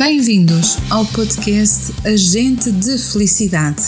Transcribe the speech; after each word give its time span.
Bem-vindos 0.00 0.78
ao 0.88 1.04
podcast 1.04 1.92
Agente 2.06 2.72
de 2.72 2.96
Felicidade. 2.96 3.82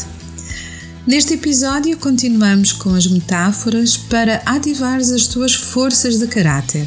Neste 1.06 1.32
episódio, 1.32 1.96
continuamos 1.96 2.70
com 2.70 2.94
as 2.94 3.06
metáforas 3.06 3.96
para 3.96 4.42
ativar 4.44 4.98
as 4.98 5.26
tuas 5.26 5.54
forças 5.54 6.18
de 6.18 6.26
caráter. 6.26 6.86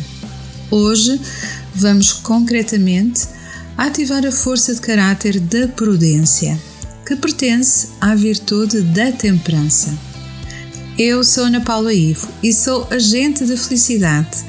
Hoje, 0.70 1.20
vamos 1.74 2.14
concretamente 2.14 3.28
ativar 3.76 4.24
a 4.24 4.32
força 4.32 4.76
de 4.76 4.80
caráter 4.80 5.40
da 5.40 5.70
prudência, 5.70 6.56
que 7.04 7.16
pertence 7.16 7.88
à 8.00 8.14
virtude 8.14 8.82
da 8.82 9.12
temperança. 9.12 9.92
Eu 11.00 11.24
sou 11.24 11.46
Ana 11.46 11.62
Paula 11.62 11.92
Ivo 11.92 12.28
e 12.44 12.54
sou 12.54 12.88
agente 12.92 13.44
de 13.44 13.58
felicidade 13.58 14.46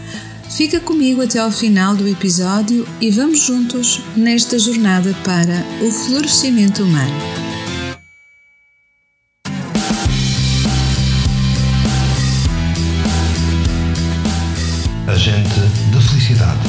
Fica 0.56 0.80
comigo 0.80 1.20
até 1.20 1.38
ao 1.38 1.50
final 1.50 1.94
do 1.94 2.08
episódio 2.08 2.88
e 2.98 3.10
vamos 3.10 3.40
juntos 3.40 4.00
nesta 4.16 4.58
jornada 4.58 5.14
para 5.22 5.62
o 5.86 5.92
florescimento 5.92 6.82
humano. 6.82 7.12
Agente 15.06 15.60
da 15.92 16.00
Felicidade, 16.00 16.60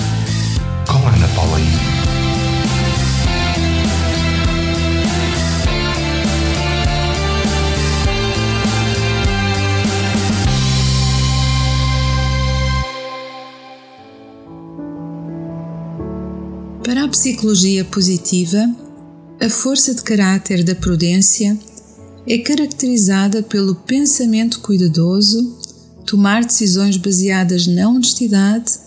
Para 16.87 17.03
a 17.03 17.07
psicologia 17.09 17.83
positiva, 17.83 18.65
a 19.41 19.49
força 19.49 19.93
de 19.93 20.01
caráter 20.01 20.63
da 20.63 20.73
prudência 20.73 21.59
é 22.25 22.37
caracterizada 22.37 23.43
pelo 23.43 23.75
pensamento 23.75 24.61
cuidadoso, 24.61 25.53
tomar 26.05 26.45
decisões 26.45 26.95
baseadas 26.95 27.67
na 27.67 27.89
honestidade 27.89 28.79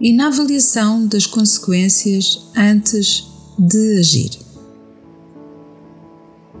e 0.00 0.14
na 0.14 0.28
avaliação 0.28 1.06
das 1.06 1.26
consequências 1.26 2.46
antes 2.56 3.26
de 3.58 3.98
agir. 3.98 4.30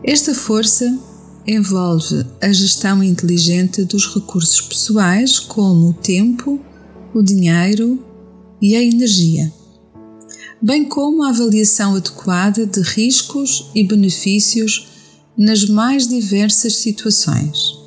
Esta 0.04 0.34
força 0.34 0.98
envolve 1.46 2.26
a 2.42 2.52
gestão 2.52 3.02
inteligente 3.02 3.82
dos 3.84 4.14
recursos 4.14 4.60
pessoais, 4.60 5.38
como 5.38 5.88
o 5.88 5.94
tempo, 5.94 6.60
o 7.14 7.22
dinheiro 7.22 8.04
e 8.60 8.76
a 8.76 8.82
energia 8.82 9.50
bem 10.60 10.84
como 10.84 11.22
a 11.22 11.30
avaliação 11.30 11.96
adequada 11.96 12.66
de 12.66 12.80
riscos 12.80 13.70
e 13.74 13.84
benefícios 13.84 14.88
nas 15.36 15.64
mais 15.64 16.06
diversas 16.06 16.76
situações. 16.76 17.78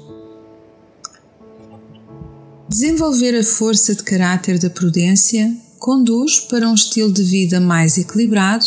Desenvolver 2.69 3.37
a 3.37 3.43
força 3.43 3.95
de 3.95 4.03
caráter 4.03 4.59
da 4.59 4.69
prudência 4.69 5.55
conduz 5.79 6.39
para 6.39 6.69
um 6.69 6.73
estilo 6.73 7.11
de 7.11 7.23
vida 7.23 7.61
mais 7.61 7.97
equilibrado, 7.97 8.65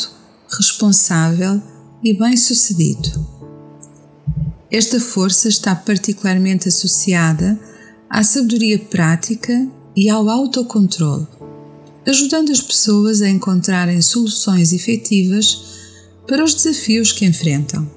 responsável 0.49 1.61
e 2.03 2.15
bem-sucedido. 2.15 3.27
Esta 4.71 4.99
força 4.99 5.49
está 5.49 5.75
particularmente 5.75 6.69
associada 6.69 7.61
à 8.09 8.23
sabedoria 8.23 8.79
prática 8.79 9.69
e 9.95 10.09
ao 10.09 10.31
autocontrole 10.31 11.27
ajudando 12.07 12.51
as 12.51 12.61
pessoas 12.61 13.21
a 13.23 13.29
encontrarem 13.29 14.01
soluções 14.01 14.73
efetivas 14.73 15.81
para 16.27 16.45
os 16.45 16.55
desafios 16.55 17.13
que 17.13 17.25
enfrentam. 17.25 17.89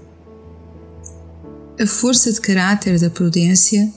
A 1.80 1.86
força 1.86 2.32
de 2.32 2.40
caráter 2.40 3.00
da 3.00 3.10
prudência 3.10 3.92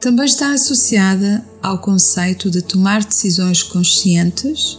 também 0.00 0.26
está 0.26 0.52
associada 0.52 1.44
ao 1.62 1.78
conceito 1.78 2.50
de 2.50 2.62
tomar 2.62 3.02
decisões 3.04 3.62
conscientes 3.62 4.78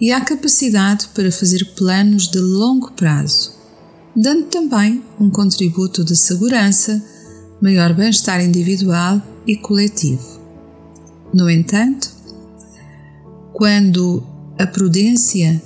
e 0.00 0.10
à 0.10 0.20
capacidade 0.20 1.08
para 1.14 1.30
fazer 1.30 1.74
planos 1.76 2.28
de 2.28 2.38
longo 2.38 2.92
prazo, 2.92 3.52
dando 4.16 4.46
também 4.46 5.02
um 5.20 5.28
contributo 5.28 6.02
de 6.02 6.16
segurança, 6.16 7.02
maior 7.60 7.92
bem-estar 7.92 8.42
individual 8.42 9.22
e 9.46 9.56
coletivo. 9.56 10.40
No 11.32 11.50
entanto, 11.50 12.13
quando 13.54 14.20
a 14.58 14.66
prudência 14.66 15.62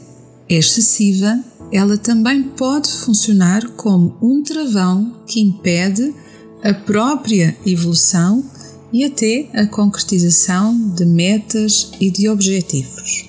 é 0.47 0.55
excessiva, 0.55 1.43
ela 1.73 1.97
também 1.97 2.43
pode 2.43 2.93
funcionar 2.93 3.67
como 3.71 4.15
um 4.21 4.43
travão 4.43 5.17
que 5.27 5.41
impede 5.41 6.15
a 6.63 6.75
própria 6.75 7.57
evolução 7.65 8.45
e 8.93 9.05
até 9.05 9.49
a 9.55 9.67
concretização 9.67 10.79
de 10.95 11.07
metas 11.07 11.91
e 11.99 12.11
de 12.11 12.29
objetivos. 12.29 13.27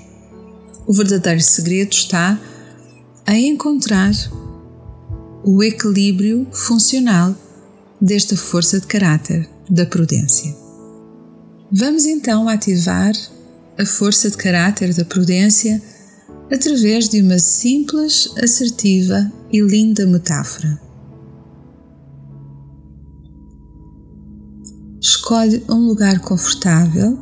O 0.85 0.93
verdadeiro 0.93 1.41
segredo 1.41 1.93
está 1.93 2.37
a 3.25 3.37
encontrar 3.37 4.11
o 5.41 5.63
equilíbrio 5.63 6.45
funcional 6.51 7.33
desta 8.01 8.35
força 8.35 8.79
de 8.79 8.87
caráter 8.87 9.49
da 9.69 9.85
prudência. 9.85 10.53
Vamos 11.71 12.05
então 12.05 12.49
ativar 12.49 13.13
a 13.79 13.85
força 13.85 14.29
de 14.29 14.35
caráter 14.35 14.93
da 14.93 15.05
prudência 15.05 15.81
através 16.51 17.07
de 17.07 17.21
uma 17.21 17.39
simples, 17.39 18.29
assertiva 18.43 19.31
e 19.51 19.61
linda 19.61 20.05
metáfora. 20.05 20.81
Escolhe 25.01 25.63
um 25.69 25.87
lugar 25.87 26.19
confortável 26.19 27.17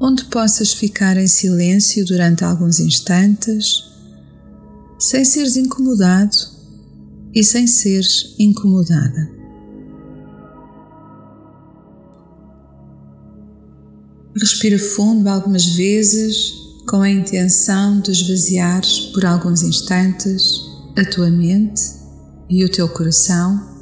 onde 0.00 0.24
possas 0.24 0.72
ficar 0.72 1.16
em 1.18 1.28
silêncio 1.28 2.04
durante 2.06 2.42
alguns 2.42 2.80
instantes, 2.80 3.84
sem 4.98 5.24
seres 5.24 5.56
incomodado 5.56 6.36
e 7.34 7.44
sem 7.44 7.66
seres 7.66 8.34
incomodada. 8.38 9.41
Respira 14.34 14.78
fundo 14.78 15.28
algumas 15.28 15.66
vezes 15.66 16.54
com 16.88 17.02
a 17.02 17.10
intenção 17.10 18.00
de 18.00 18.12
esvaziares 18.12 19.00
por 19.12 19.26
alguns 19.26 19.62
instantes 19.62 20.62
a 20.96 21.04
tua 21.04 21.30
mente 21.30 21.82
e 22.48 22.64
o 22.64 22.70
teu 22.70 22.88
coração 22.88 23.72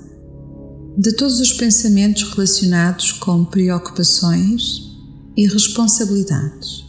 de 0.99 1.15
todos 1.15 1.39
os 1.39 1.53
pensamentos 1.53 2.25
relacionados 2.35 3.13
com 3.13 3.45
preocupações 3.45 4.91
e 5.37 5.47
responsabilidades. 5.47 6.85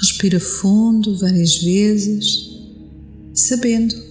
Respira 0.00 0.38
fundo 0.38 1.18
várias 1.18 1.56
vezes, 1.58 2.48
sabendo 3.34 4.09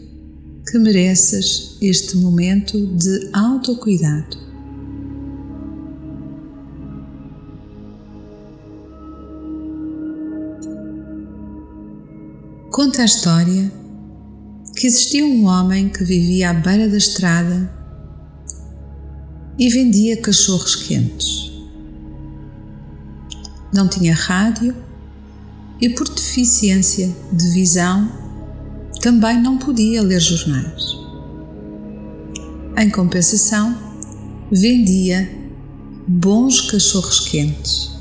que 0.69 0.77
mereces 0.77 1.77
este 1.81 2.17
momento 2.17 2.85
de 2.85 3.29
autocuidado. 3.33 4.37
Conta 12.69 13.01
a 13.01 13.05
história 13.05 13.71
que 14.75 14.85
existia 14.85 15.25
um 15.25 15.45
homem 15.45 15.89
que 15.89 16.03
vivia 16.03 16.51
à 16.51 16.53
beira 16.53 16.87
da 16.87 16.97
estrada 16.97 17.73
e 19.57 19.69
vendia 19.69 20.21
cachorros 20.21 20.75
quentes. 20.75 21.51
Não 23.73 23.87
tinha 23.87 24.13
rádio 24.13 24.75
e, 25.81 25.89
por 25.89 26.07
deficiência 26.07 27.13
de 27.33 27.49
visão, 27.49 28.18
também 29.01 29.41
não 29.41 29.57
podia 29.57 30.01
ler 30.01 30.19
jornais. 30.19 30.97
Em 32.77 32.89
compensação, 32.89 33.75
vendia 34.51 35.29
bons 36.07 36.61
cachorros 36.61 37.19
quentes. 37.21 37.91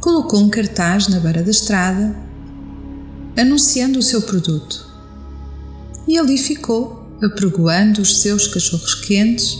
Colocou 0.00 0.40
um 0.40 0.48
cartaz 0.48 1.08
na 1.08 1.20
beira 1.20 1.42
da 1.42 1.50
estrada 1.50 2.14
anunciando 3.36 3.98
o 3.98 4.02
seu 4.02 4.22
produto 4.22 4.86
e 6.06 6.18
ali 6.18 6.38
ficou 6.38 7.06
apregoando 7.22 8.00
os 8.00 8.20
seus 8.20 8.46
cachorros 8.46 8.94
quentes, 8.94 9.58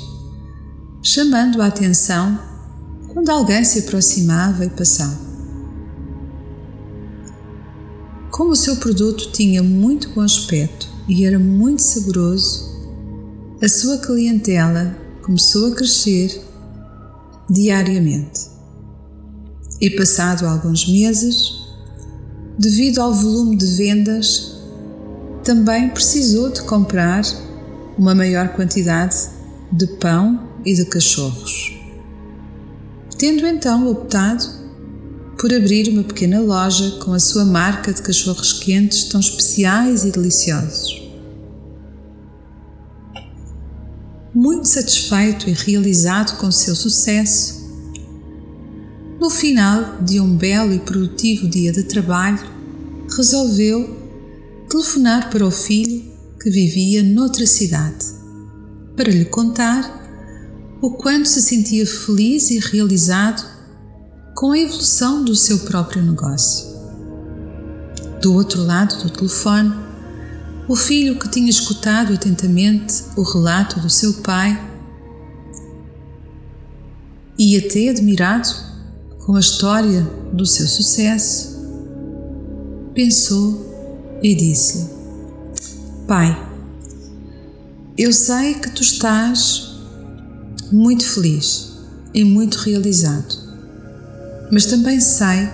chamando 1.02 1.60
a 1.60 1.66
atenção 1.66 2.38
quando 3.12 3.28
alguém 3.30 3.64
se 3.64 3.80
aproximava 3.80 4.64
e 4.64 4.70
passava. 4.70 5.27
Como 8.38 8.52
o 8.52 8.56
seu 8.56 8.76
produto 8.76 9.32
tinha 9.32 9.64
muito 9.64 10.10
bom 10.10 10.20
aspecto 10.20 10.88
e 11.08 11.24
era 11.24 11.40
muito 11.40 11.82
saboroso, 11.82 12.68
a 13.60 13.66
sua 13.68 13.98
clientela 13.98 14.96
começou 15.24 15.72
a 15.72 15.74
crescer 15.74 16.40
diariamente. 17.50 18.42
E 19.80 19.90
passado 19.90 20.46
alguns 20.46 20.86
meses, 20.86 21.50
devido 22.56 23.00
ao 23.00 23.12
volume 23.12 23.56
de 23.56 23.66
vendas, 23.66 24.56
também 25.42 25.88
precisou 25.88 26.48
de 26.48 26.62
comprar 26.62 27.24
uma 27.98 28.14
maior 28.14 28.50
quantidade 28.50 29.16
de 29.72 29.88
pão 29.96 30.48
e 30.64 30.76
de 30.76 30.84
cachorros. 30.84 31.76
Tendo 33.18 33.44
então 33.48 33.90
optado 33.90 34.57
por 35.38 35.54
abrir 35.54 35.88
uma 35.88 36.02
pequena 36.02 36.40
loja 36.40 36.98
com 36.98 37.12
a 37.12 37.20
sua 37.20 37.44
marca 37.44 37.92
de 37.92 38.02
cachorros 38.02 38.52
quentes 38.52 39.04
tão 39.04 39.20
especiais 39.20 40.04
e 40.04 40.10
deliciosos. 40.10 41.00
Muito 44.34 44.66
satisfeito 44.66 45.48
e 45.48 45.52
realizado 45.52 46.36
com 46.38 46.48
o 46.48 46.52
seu 46.52 46.74
sucesso, 46.74 47.58
no 49.20 49.30
final 49.30 50.02
de 50.02 50.20
um 50.20 50.36
belo 50.36 50.72
e 50.72 50.80
produtivo 50.80 51.48
dia 51.48 51.72
de 51.72 51.84
trabalho, 51.84 52.44
resolveu 53.16 53.96
telefonar 54.68 55.30
para 55.30 55.46
o 55.46 55.50
filho 55.50 56.04
que 56.40 56.50
vivia 56.50 57.02
noutra 57.02 57.46
cidade, 57.46 58.04
para 58.96 59.10
lhe 59.10 59.24
contar 59.24 59.98
o 60.80 60.92
quanto 60.92 61.28
se 61.28 61.42
sentia 61.42 61.86
feliz 61.86 62.50
e 62.50 62.58
realizado 62.58 63.57
com 64.38 64.52
a 64.52 64.58
evolução 64.60 65.24
do 65.24 65.34
seu 65.34 65.58
próprio 65.58 66.00
negócio. 66.00 66.68
Do 68.22 68.34
outro 68.34 68.62
lado 68.62 69.02
do 69.02 69.10
telefone, 69.10 69.74
o 70.68 70.76
filho 70.76 71.18
que 71.18 71.28
tinha 71.28 71.50
escutado 71.50 72.14
atentamente 72.14 73.02
o 73.16 73.22
relato 73.22 73.80
do 73.80 73.90
seu 73.90 74.14
pai 74.22 74.56
e 77.36 77.56
até 77.58 77.88
admirado 77.88 78.48
com 79.26 79.34
a 79.34 79.40
história 79.40 80.02
do 80.32 80.46
seu 80.46 80.68
sucesso, 80.68 81.58
pensou 82.94 84.20
e 84.22 84.36
disse-lhe: 84.36 84.88
Pai, 86.06 86.48
eu 87.96 88.12
sei 88.12 88.54
que 88.54 88.70
tu 88.70 88.82
estás 88.82 89.80
muito 90.70 91.04
feliz 91.04 91.72
e 92.14 92.22
muito 92.22 92.58
realizado, 92.58 93.47
mas 94.50 94.66
também 94.66 95.00
sei 95.00 95.48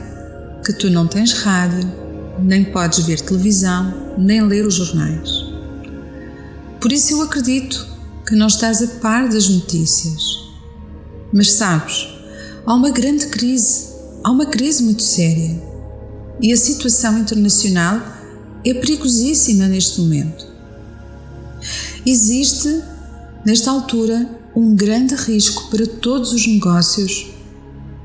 que 0.65 0.73
tu 0.73 0.89
não 0.89 1.07
tens 1.07 1.33
rádio, 1.33 1.91
nem 2.39 2.65
podes 2.65 3.05
ver 3.05 3.21
televisão, 3.21 4.15
nem 4.19 4.43
ler 4.43 4.67
os 4.67 4.75
jornais. 4.75 5.31
Por 6.81 6.93
isso 6.93 7.13
eu 7.13 7.23
acredito 7.23 7.87
que 8.27 8.35
não 8.35 8.47
estás 8.47 8.83
a 8.83 8.87
par 9.01 9.29
das 9.29 9.49
notícias. 9.49 10.23
Mas 11.33 11.53
sabes, 11.53 12.09
há 12.65 12.75
uma 12.75 12.91
grande 12.91 13.27
crise, 13.27 13.89
há 14.23 14.31
uma 14.31 14.47
crise 14.47 14.83
muito 14.83 15.03
séria. 15.03 15.61
E 16.41 16.53
a 16.53 16.57
situação 16.57 17.19
internacional 17.19 18.01
é 18.65 18.73
perigosíssima 18.75 19.67
neste 19.67 20.01
momento. 20.01 20.47
Existe, 22.07 22.83
nesta 23.45 23.71
altura, 23.71 24.29
um 24.55 24.75
grande 24.75 25.15
risco 25.15 25.69
para 25.71 25.87
todos 25.87 26.33
os 26.33 26.47
negócios 26.47 27.34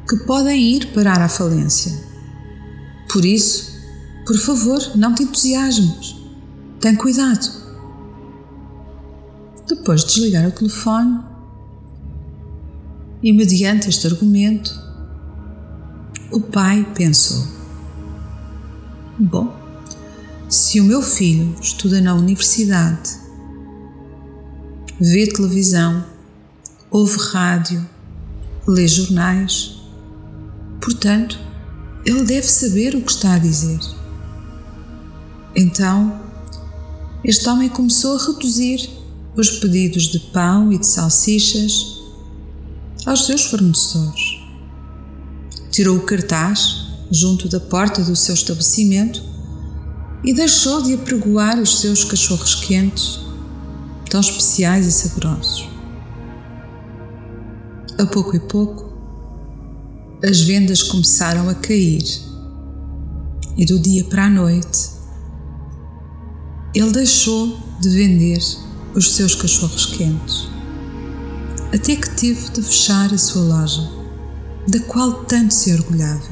que 0.09 0.17
podem 0.25 0.59
ir 0.59 0.91
parar 0.91 1.21
à 1.21 1.29
falência. 1.29 1.93
Por 3.11 3.23
isso, 3.23 3.77
por 4.25 4.37
favor, 4.37 4.79
não 4.95 5.13
te 5.13 5.23
entusiasmes. 5.23 6.15
Tem 6.79 6.95
cuidado. 6.95 7.47
Depois 9.67 10.01
de 10.01 10.13
desligar 10.13 10.47
o 10.47 10.51
telefone, 10.51 11.19
e 13.21 13.33
mediante 13.33 13.89
este 13.89 14.07
argumento, 14.07 14.73
o 16.31 16.39
pai 16.39 16.87
pensou: 16.95 17.45
Bom, 19.19 19.53
se 20.47 20.79
o 20.79 20.83
meu 20.83 21.01
filho 21.01 21.55
estuda 21.61 22.01
na 22.01 22.15
universidade, 22.15 23.11
vê 24.99 25.27
televisão 25.27 26.03
ouve 26.89 27.17
rádio, 27.31 27.87
lê 28.67 28.87
jornais. 28.87 29.78
Portanto, 30.89 31.37
ele 32.03 32.23
deve 32.23 32.47
saber 32.47 32.95
o 32.95 33.01
que 33.01 33.11
está 33.11 33.35
a 33.35 33.37
dizer. 33.37 33.79
Então, 35.55 36.19
este 37.23 37.47
homem 37.47 37.69
começou 37.69 38.17
a 38.17 38.25
reduzir 38.25 38.89
os 39.35 39.51
pedidos 39.59 40.05
de 40.05 40.17
pão 40.17 40.73
e 40.73 40.79
de 40.79 40.87
salsichas 40.87 42.01
aos 43.05 43.27
seus 43.27 43.43
fornecedores. 43.43 44.39
Tirou 45.69 45.97
o 45.97 46.01
cartaz 46.01 46.87
junto 47.11 47.47
da 47.47 47.59
porta 47.59 48.01
do 48.01 48.15
seu 48.15 48.33
estabelecimento 48.33 49.21
e 50.23 50.33
deixou 50.33 50.81
de 50.81 50.95
apregoar 50.95 51.59
os 51.59 51.81
seus 51.81 52.03
cachorros 52.03 52.55
quentes, 52.55 53.19
tão 54.09 54.21
especiais 54.21 54.87
e 54.87 54.91
saborosos 54.91 55.69
a 57.99 58.05
pouco 58.05 58.33
e 58.33 58.39
pouco, 58.39 58.88
as 60.23 60.41
vendas 60.41 60.83
começaram 60.83 61.49
a 61.49 61.55
cair 61.55 62.03
e 63.57 63.65
do 63.65 63.79
dia 63.79 64.03
para 64.03 64.25
a 64.25 64.29
noite 64.29 64.91
ele 66.73 66.91
deixou 66.91 67.57
de 67.79 67.89
vender 67.89 68.41
os 68.95 69.11
seus 69.11 69.33
cachorros 69.35 69.85
quentes, 69.85 70.47
até 71.73 71.95
que 71.95 72.09
teve 72.11 72.49
de 72.49 72.61
fechar 72.61 73.13
a 73.13 73.17
sua 73.17 73.43
loja, 73.43 73.89
da 74.67 74.79
qual 74.81 75.23
tanto 75.25 75.53
se 75.53 75.73
orgulhava. 75.73 76.29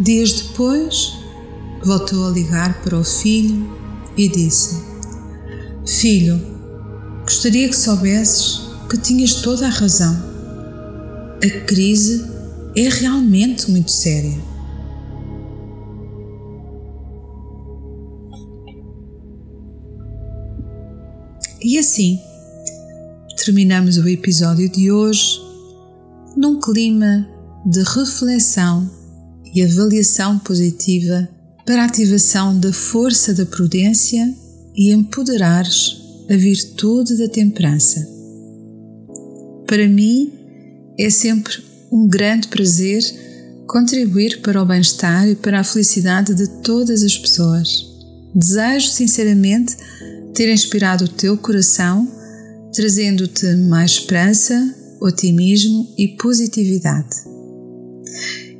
Dias 0.00 0.32
depois, 0.32 1.14
voltou 1.84 2.26
a 2.26 2.30
ligar 2.30 2.82
para 2.82 2.98
o 2.98 3.04
filho 3.04 3.70
e 4.16 4.28
disse: 4.28 4.82
Filho, 5.86 6.50
Gostaria 7.30 7.68
que 7.68 7.76
soubesses 7.76 8.60
que 8.88 8.98
tinhas 8.98 9.36
toda 9.36 9.64
a 9.64 9.70
razão. 9.70 10.29
A 11.42 11.48
crise 11.64 12.22
é 12.76 12.86
realmente 12.90 13.70
muito 13.70 13.90
séria. 13.90 14.36
E 21.62 21.78
assim, 21.78 22.20
terminamos 23.42 23.96
o 23.96 24.06
episódio 24.06 24.70
de 24.70 24.92
hoje 24.92 25.40
num 26.36 26.60
clima 26.60 27.26
de 27.64 27.82
reflexão 27.84 28.90
e 29.54 29.62
avaliação 29.62 30.38
positiva 30.40 31.26
para 31.64 31.82
a 31.82 31.86
ativação 31.86 32.60
da 32.60 32.70
força 32.70 33.32
da 33.32 33.46
prudência 33.46 34.30
e 34.76 34.92
empoderares 34.92 36.02
a 36.28 36.36
virtude 36.36 37.16
da 37.16 37.28
temperança. 37.28 38.06
Para 39.66 39.88
mim, 39.88 40.39
é 40.98 41.10
sempre 41.10 41.62
um 41.90 42.06
grande 42.06 42.48
prazer 42.48 43.02
contribuir 43.66 44.40
para 44.40 44.62
o 44.62 44.66
bem-estar 44.66 45.28
e 45.28 45.34
para 45.34 45.60
a 45.60 45.64
felicidade 45.64 46.34
de 46.34 46.48
todas 46.62 47.02
as 47.02 47.16
pessoas. 47.16 47.86
Desejo 48.34 48.88
sinceramente 48.88 49.76
ter 50.34 50.52
inspirado 50.52 51.04
o 51.04 51.08
teu 51.08 51.36
coração, 51.36 52.08
trazendo-te 52.74 53.46
mais 53.56 53.92
esperança, 53.92 54.74
otimismo 55.00 55.92
e 55.96 56.08
positividade. 56.08 57.16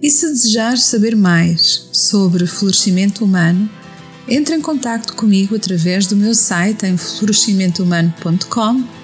E 0.02 0.10
se 0.10 0.26
desejares 0.28 0.84
saber 0.84 1.14
mais 1.14 1.88
sobre 1.92 2.46
florescimento 2.46 3.24
humano, 3.24 3.68
entre 4.28 4.54
em 4.54 4.60
contato 4.60 5.14
comigo 5.14 5.56
através 5.56 6.06
do 6.06 6.16
meu 6.16 6.34
site 6.34 6.86
em 6.86 6.96
florescimentohumano.com 6.96 8.99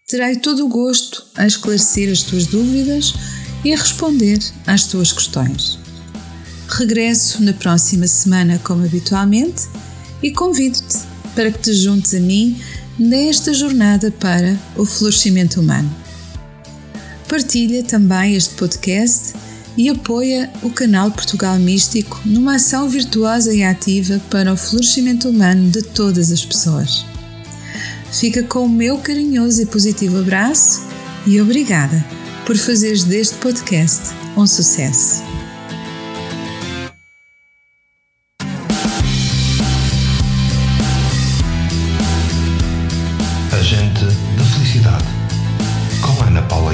Terei 0.07 0.35
todo 0.35 0.65
o 0.65 0.69
gosto 0.69 1.25
a 1.35 1.47
esclarecer 1.47 2.11
as 2.11 2.21
tuas 2.23 2.47
dúvidas 2.47 3.13
e 3.63 3.73
a 3.73 3.77
responder 3.77 4.39
às 4.67 4.85
tuas 4.85 5.11
questões. 5.11 5.79
Regresso 6.67 7.43
na 7.43 7.53
próxima 7.53 8.07
semana, 8.07 8.59
como 8.63 8.85
habitualmente, 8.85 9.63
e 10.21 10.31
convido-te 10.31 10.99
para 11.35 11.51
que 11.51 11.59
te 11.59 11.73
juntes 11.73 12.13
a 12.13 12.19
mim 12.19 12.59
nesta 12.97 13.53
jornada 13.53 14.11
para 14.11 14.57
o 14.75 14.85
florescimento 14.85 15.59
humano. 15.59 15.93
Partilha 17.27 17.83
também 17.83 18.35
este 18.35 18.55
podcast 18.55 19.33
e 19.77 19.89
apoia 19.89 20.49
o 20.61 20.69
canal 20.69 21.11
Portugal 21.11 21.57
Místico 21.57 22.21
numa 22.25 22.55
ação 22.55 22.87
virtuosa 22.89 23.53
e 23.53 23.63
ativa 23.63 24.21
para 24.29 24.53
o 24.53 24.57
florescimento 24.57 25.29
humano 25.29 25.69
de 25.69 25.81
todas 25.81 26.31
as 26.31 26.45
pessoas. 26.45 27.05
Fica 28.11 28.43
com 28.43 28.65
o 28.65 28.69
meu 28.69 28.97
carinhoso 28.97 29.61
e 29.61 29.65
positivo 29.65 30.19
abraço 30.19 30.81
e 31.27 31.41
obrigada 31.41 32.03
por 32.45 32.55
fazeres 32.55 33.03
deste 33.03 33.35
podcast 33.37 34.13
um 34.37 34.45
sucesso. 34.45 35.23
Agente 43.51 44.05
da 44.05 44.43
Felicidade, 44.43 45.05
com 46.01 46.23
Ana 46.23 46.41
Paula 46.43 46.73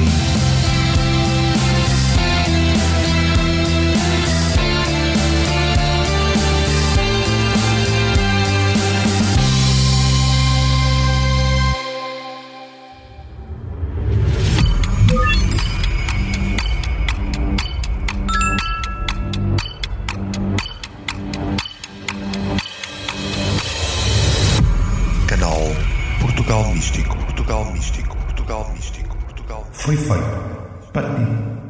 Portugal. 29.96 30.18
Foi 30.18 30.18
feito 30.18 30.92
para 30.92 31.08
ti. 31.14 31.61